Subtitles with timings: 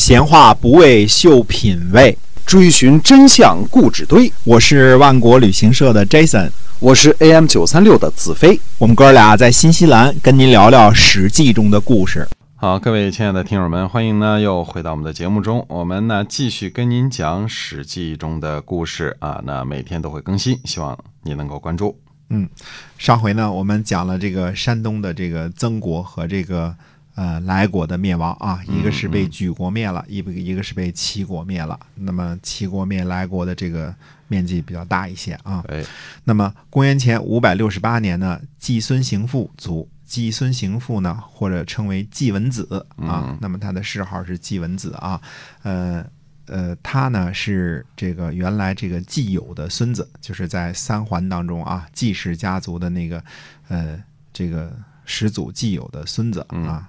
[0.00, 4.32] 闲话不为秀品味，追寻真相故纸堆。
[4.44, 8.58] 我是万国旅行社的 Jason，我是 AM 九三六的子飞。
[8.78, 12.26] 我们哥俩在新西兰跟您聊聊《史记》中的故事。
[12.56, 15.62] 好，各位亲爱的听友们，欢迎呢又回到我们的节目中。
[15.68, 21.94] 我们呢继续跟您讲《史记》中的故事啊，那每天都会更新，希望你能够关注。
[22.30, 22.48] 嗯，
[22.96, 26.74] 上回呢我们讲了这个山东的这个曾国和这个
[27.14, 31.78] 呃莱国的灭亡啊，一个是被莒国灭了，一个一个是被齐国灭了。
[31.94, 33.94] 那么齐国灭莱国的这个
[34.28, 35.64] 面积比较大一些啊。
[35.68, 35.84] 哎，
[36.24, 39.88] 那么公元前五百六十八年呢，季孙行父卒。
[40.04, 45.20] 季孙行父呢，或者称为季文子啊，那么他的谥号是季文子啊，
[45.62, 46.04] 呃
[46.46, 53.22] 呃，他呢是这个原来这个季友的孙子，就是在三桓当中啊，季氏家族的那个
[53.68, 54.76] 呃这个
[55.10, 56.88] 始祖季友的孙子啊，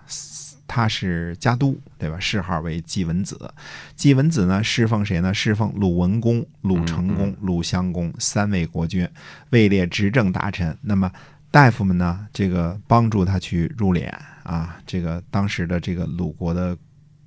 [0.67, 2.19] 他是家督对吧？
[2.19, 3.51] 谥号为季文子。
[3.95, 5.33] 季文子呢侍奉谁呢？
[5.33, 9.09] 侍奉鲁文公、鲁成公、鲁襄公三位国君，
[9.49, 10.77] 位列执政大臣。
[10.81, 11.11] 那么
[11.49, 14.07] 大夫们呢，这个帮助他去入殓
[14.43, 14.77] 啊。
[14.85, 16.77] 这个当时的这个鲁国的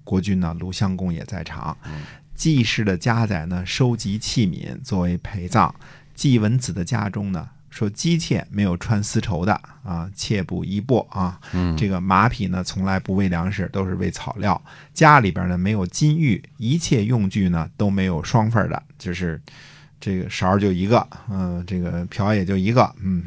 [0.05, 1.77] 国君呢，鲁襄公也在场。
[2.37, 5.75] 季氏的家宰呢，收集器皿作为陪葬。
[6.15, 11.41] 季文子的家中呢，说姬妾没有穿丝绸的啊，妾不衣帛啊。
[11.77, 14.61] 这个马匹呢，从来不喂粮食，都是喂草料。
[14.93, 19.41] 家里边呢，没有金玉，一切用具呢都没有双份的，就是。
[20.01, 23.25] 这个勺就一个，嗯，这个瓢也就一个，嗯，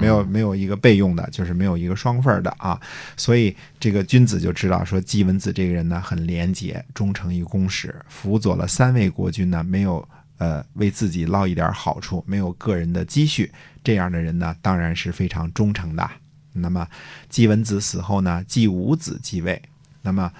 [0.00, 2.80] 没有没有一个备用的，就是没有一个双份的啊。
[3.16, 13.50] 所以这个君子就知道说，姬文子这个人呢很廉洁，忠诚于公使，辅佐了三位国君呢，没有呃为自己捞一点好处，没有个人的积蓄，
[13.82, 16.08] 这样的人呢当然是非常忠诚的。
[16.52, 16.86] 那么
[17.28, 19.60] 季文子死后呢，季武子继位，
[20.02, 20.30] 那么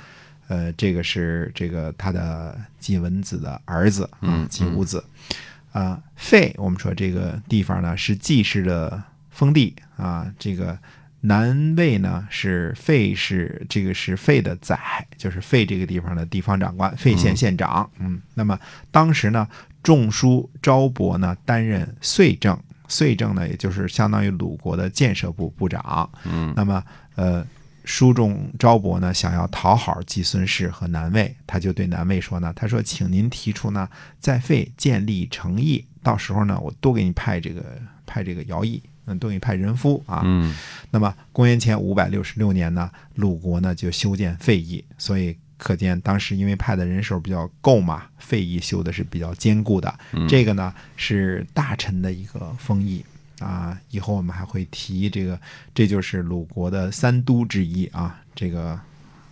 [0.49, 5.03] 呃这个是这个他的季文子的儿子，嗯，季武子。
[5.73, 10.31] 啊，费，我们说这个地方呢是季氏的封地啊。
[10.39, 10.79] 这个
[11.23, 17.91] 南魏呢是费氏，这个是费的宰，就是费这个地方的地方长官，费县县长。
[17.99, 19.49] 嗯，那么当时呢，
[19.83, 22.63] 仲舒昭伯呢担任岁政，
[22.93, 26.09] 岁政呢也就是相当于鲁国的建设部部长。
[26.25, 27.45] 嗯，那么呃。
[27.85, 33.89] 书中昭伯呢，想要讨好季孙氏和南魏，他就对南魏说呢：“他说，请您提出呢，
[34.21, 37.61] 在费建立城邑，到时候呢，我多给你派这个
[38.07, 40.55] 派这个徭役，嗯，多给你派人夫啊。”嗯。
[40.93, 49.95] 那么，公元前五百六十六年呢，鲁国呢就修建废邑，所以可见当时因为派的人手比较够嘛，费邑修的是比较坚固的。
[50.29, 53.05] 这个呢是大臣的一个封邑。
[53.39, 55.37] 啊，以后我们还会提这个，
[55.75, 58.21] 这就是鲁国的三都之一啊。
[58.37, 58.79] 这个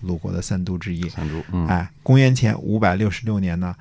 [0.00, 1.40] 鲁国的三都之一，三都。
[1.52, 3.72] 嗯，哎，公元前五百六十六年呢，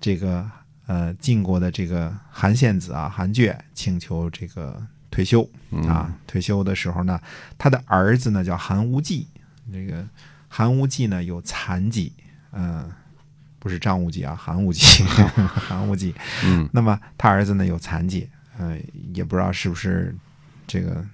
[0.00, 0.44] 这个
[0.86, 5.48] 呃晋国的这个韩献子啊，韩厥请求这个退休
[5.86, 6.12] 啊。
[6.26, 7.20] 退休的时候呢，
[7.56, 9.28] 他的儿子呢叫韩无忌，
[9.72, 10.04] 这个
[10.56, 12.10] 韩无忌呢有残疾，
[12.52, 12.90] 嗯，
[13.58, 15.04] 不是张无忌啊，韩无忌，
[15.44, 16.14] 韩无忌。
[16.46, 18.26] 嗯，那么他儿子呢有残疾。
[18.56, 18.74] 呃，
[19.12, 20.16] 也不知道是不是
[20.66, 21.04] 这个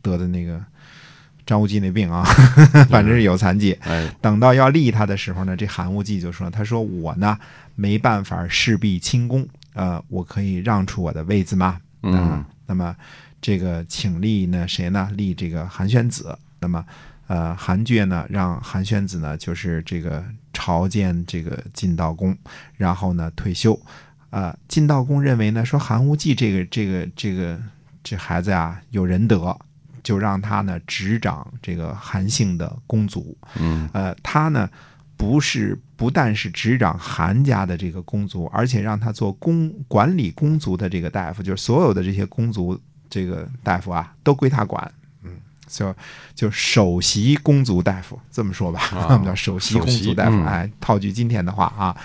[0.00, 0.64] 得的那个
[1.44, 2.24] 张无忌那病啊，
[2.88, 3.78] 反正是有残疾。
[4.22, 7.38] 等到要立他的时候呢，这韩无忌就说：“他说我呢
[7.74, 11.78] 没办法事必亲功，呃，我可以让出我的位子吗？
[12.02, 12.96] 嗯，那么
[13.42, 15.10] 这个请立呢谁呢？
[15.14, 16.38] 立这个韩宣子。
[16.58, 16.82] 那么
[17.26, 22.36] 呃，韩厥呢让韩宣子呢就是这个朝见这个晋悼公，
[22.76, 23.78] 然后呢退休。”
[24.30, 27.58] 啊，晋悼公认为呢，说韩无忌这个这个这个
[28.02, 29.56] 这孩子啊有仁德，
[30.02, 33.38] 就让他呢执掌这个韩姓的公族。
[33.58, 34.68] 嗯，呃，他呢
[35.16, 44.92] 不是不但是执掌韩家的这个公族，而且让他做公管理公族的这个大夫，就是所有的这些公族这个大夫啊都归他管。
[45.66, 45.94] 就
[46.34, 50.42] 就首席公族大夫这么说吧，我们叫首席公族大夫。
[50.44, 51.96] 哎，套句今天的话啊，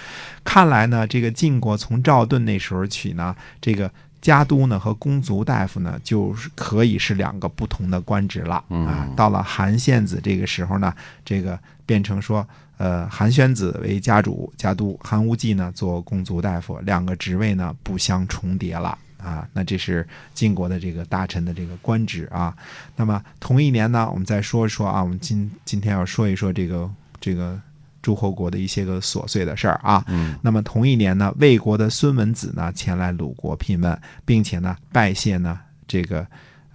[0.43, 3.91] 看来呢，这个晋国从赵盾那时候起呢，这个
[4.21, 9.07] 家督呢和公族大夫呢，就是可以是两个不同的官职了啊。
[9.15, 10.93] 到了韩献子这个时候呢，
[11.23, 12.47] 这个变成说，
[12.77, 18.97] 呃，韩宣子为家主家督，韩无忌呢做公族大夫，两个职位呢不相重叠了。
[19.23, 22.55] 啊，那这是晋国的这个大臣的这个官职啊。
[22.95, 26.89] 那么同一年呢，我们再说一说啊，我们今今天要说一说这个
[27.19, 27.59] 这个
[28.01, 30.03] 诸侯国的一些个琐碎的事儿啊。
[30.07, 30.35] 嗯。
[30.41, 36.25] 那么同一年呢，魏国的孙文子呢前来鲁国聘问，并且呢拜谢呢这个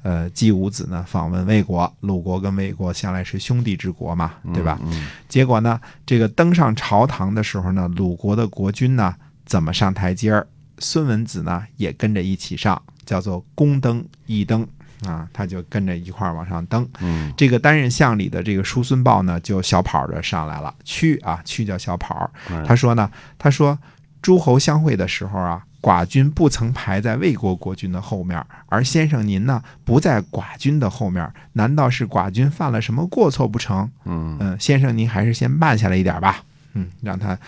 [0.03, 4.79] 呃，季武子呢访问魏国，鲁国跟魏国向来是兄弟之国嘛，对吧？
[4.85, 9.15] 嗯结果呢，这个登上朝堂的时候呢，鲁国的国君呢
[9.45, 10.47] 怎么上台阶儿？
[10.79, 14.67] 孙文子呢也跟着一起上，叫做宫登一登
[15.05, 16.89] 啊，他就跟着一块儿往上登。
[17.01, 20.75] 嗯这个担任相里的这个叔孙豹呢，就小跑着上来了。
[20.85, 22.31] 屈啊，屈叫小跑。
[22.51, 23.79] 嗯，他说呢，他说
[24.23, 33.89] 诸侯相会的时候啊，寡君不曾排在魏国国君的后面，而先生您呢不在寡君的后面，难道是寡君犯了什么过错不成？
[34.05, 36.43] 嗯嗯，先生您还是先慢下来一点吧。
[36.77, 37.39] 嗯，让他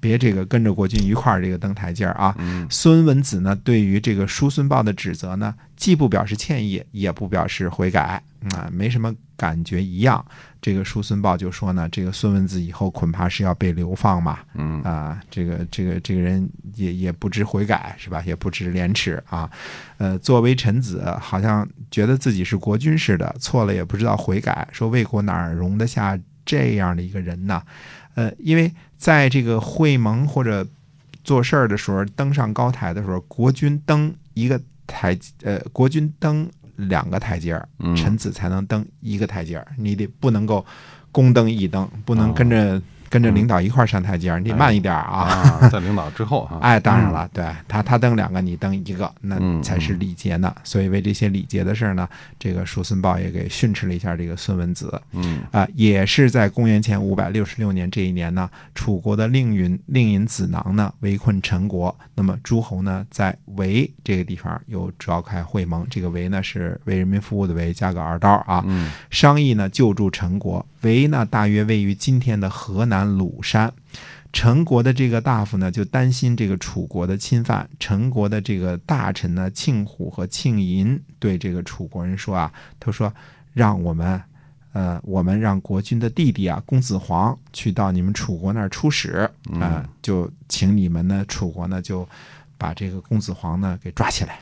[0.00, 2.34] 别这个跟着国君一块儿这个登台阶儿啊。
[2.38, 8.22] 嗯孙文子呢，对于这个叔孙豹的指责呢，既不表示歉意，也不表示悔改，
[8.54, 10.24] 啊、没什么感觉一样。
[10.60, 18.20] 这个叔孙豹就说呢，这个孙文子以后恐怕是要被流放嘛，嗯啊，这个这个这个人也也不知悔改是吧？
[18.26, 19.48] 也不知廉耻啊，
[19.98, 27.62] 呃，作为臣子，好像觉得自己是国君似的，错了也不知道悔改，说魏国哪儿容得下这样的一个人呢？
[28.16, 30.66] 呃，因为在这个会盟或者
[31.22, 37.94] 做事儿的时候，登上高台的时候，国君登一个台，呃，国君登两个台阶儿，嗯。
[37.94, 40.64] 臣子才能登一个台阶儿，你得不能够
[41.12, 45.60] 功登一登，不能跟着、跟着领导一块儿上台阶儿，你得慢一点儿啊。
[45.60, 50.54] 啊，在领导之后啊， 哎，当然了，对他他登两个，你登一个，那嗯才是礼节呢。
[50.64, 52.08] 所以为这些礼节的事儿呢，
[52.38, 55.00] 这个叔孙豹也给训斥了一下这个孙文子。
[55.12, 70.64] 嗯啊、也是在公元前五百六十六年这一年呢，楚国的令尹令尹子囊呢围困陈国，那么诸侯呢在围这个地方又召开会盟，这个围呢是为人民服务的围，加个二刀啊，嗯商议呢救助陈国。
[70.86, 73.72] 围呢大约位于今天的河南鲁山。
[74.32, 77.68] 陈国的这个大夫呢，就担心这个楚国的侵犯。
[77.80, 83.10] 陈国的这个大臣呢，庆虎和庆寅对这个楚国人说啊，他说
[83.54, 84.22] 让我们，
[84.72, 89.28] 呃，我们让国君的弟弟啊，公子黄去到你们楚国那儿出使，
[89.58, 92.06] 啊、就请你们呢，楚国呢就
[92.58, 94.38] 把这个公子黄呢给抓起来。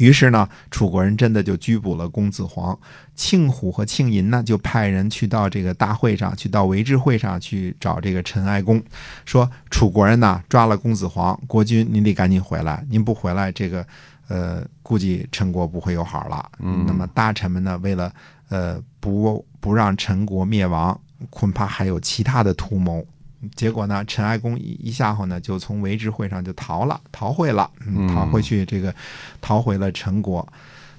[0.00, 2.76] 于是呢，楚国人真的就拘捕了公子黄。
[3.14, 8.82] 庆虎和庆寅呢，就派人去到这个大会上，去到维治会上去找这个陈哀公，
[9.26, 13.86] 说楚国人呐抓了公子黄，国君您得赶紧回来，您不回来，这个
[14.28, 16.50] 呃估计陈国不会有好了。
[16.60, 18.10] 嗯那么大臣们呢，为了
[18.48, 20.98] 呃不不让陈国灭亡，
[21.28, 23.06] 恐怕还有其他的图谋。
[23.54, 28.94] 结果呢，陈哀公一一下后呢，就从围治会上就逃了，逃会了，嗯，嗯逃回去这个，
[29.40, 30.46] 逃回了陈国。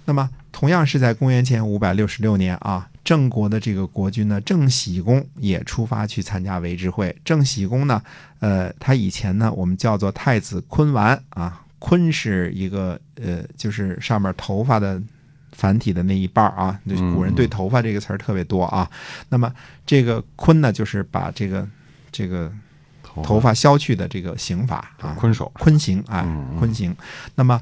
[0.05, 7.15] 那么，同样是在公元前五百六十六年啊，郑国的这个国君呢，郑喜公也出发去参加围治会。
[7.23, 8.01] 郑喜公呢，
[8.39, 14.99] 呃，他以前呢，我们叫做太子昆丸啊，昆是一个呃，就是上面头发的
[15.51, 18.89] 繁体的那一半啊，就是古人对头发这个词儿特别多啊。
[19.29, 19.53] 那么
[19.85, 21.65] 这个昆呢，就是把这个
[22.11, 22.51] 这个
[23.23, 26.95] 头发削去的这个刑法啊，坤手，坤刑，哎嗯嗯，坤刑。
[27.35, 27.61] 那么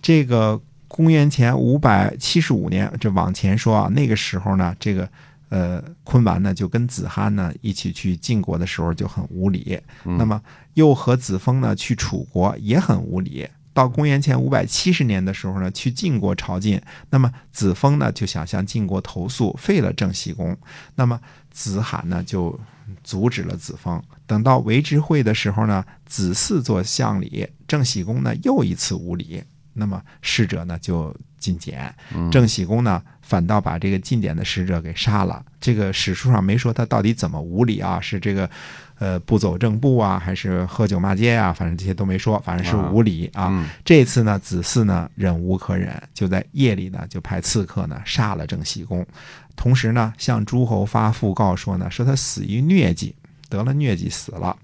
[0.00, 5.08] 这个公元前五百七十五年，这往前说啊，那个时候呢，这个
[5.48, 10.40] 呃坤完呢就跟子罕呢一起去晋国的时候就很无礼，嗯那么
[10.74, 13.48] 又和子封呢去楚国也很无礼。
[13.74, 20.56] 到公元前五百七十年的时候呢，去晋国朝觐，那么子封呢就想向晋国投诉，废了郑喜公。
[20.94, 21.20] 那么
[21.50, 22.58] 子罕呢就
[23.02, 24.02] 阻止了子封。
[24.26, 29.42] 等到维之会的时候呢，子嗣做相礼，郑喜公呢又一次无礼，
[29.76, 31.94] 那么使者呢就进谏，
[32.32, 35.44] 郑喜公呢反倒把这个进谏的使者给杀了。
[35.60, 38.48] 这个史书上没说他到底怎么无礼啊，是这个
[38.98, 41.52] 呃不走正步啊，还是喝酒骂街啊？
[41.52, 43.48] 反正这些都没说，反正是无礼啊。
[43.50, 49.06] 嗯这次呢，子嗣呢忍无可忍，就在夜里呢就派刺客呢杀了郑喜公，
[49.54, 53.14] 同时呢向诸侯发讣告说呢，说他死于疟疾，
[53.48, 54.56] 得了疟疾死了。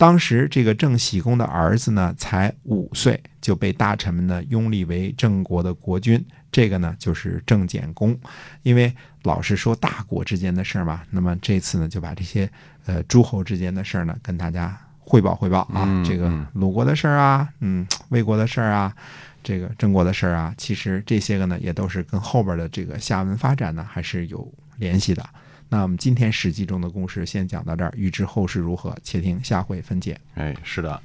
[0.00, 6.24] 当时这个郑喜公的儿子呢才五岁，就被大臣们呢拥立为郑国的国君。
[6.50, 8.18] 这个呢就是郑简公，
[8.62, 8.90] 因为
[9.24, 12.50] 老是说大国之间的事儿嘛，那么这次呢就把这些
[12.86, 18.96] 呃诸侯之间的事儿呢跟大家汇报汇报啊，嗯这个嗯鲁国的事儿啊，嗯，魏国的事儿啊，
[19.44, 25.22] 这个郑国的事儿啊，其实这些个呢也都是跟后边的这个下文发展呢还是有联系的。
[25.72, 30.20] 那我们今天《史记》中的故事先讲到这儿，预知后事如何，且听下回分解。
[30.34, 31.00] 哎，是的。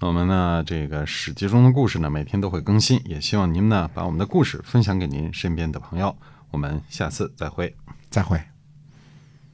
[0.00, 6.14] 那我们呢，这个史记中的故事呢，每天都会更新，也希望您呢把我们的故事分享给您身边的朋友。
[6.50, 7.72] 我们下次再会。
[8.10, 8.51] 再会。